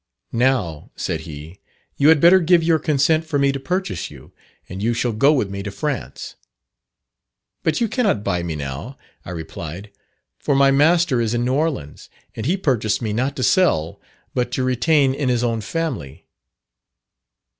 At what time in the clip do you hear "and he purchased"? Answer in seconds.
12.35-12.99